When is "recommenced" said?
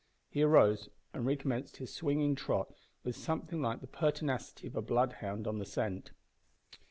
1.27-1.77